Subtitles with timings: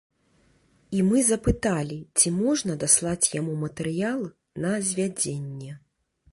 [0.99, 4.19] І мы запыталі, ці можна даслаць яму матэрыял
[4.67, 5.71] на звядзенне.